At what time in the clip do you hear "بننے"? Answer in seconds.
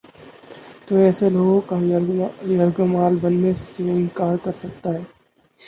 3.21-3.53